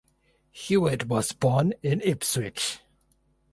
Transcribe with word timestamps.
Hewitt 0.49 1.05
was 1.07 1.31
born 1.31 1.75
in 1.83 2.01
Ipswich. 2.03 2.79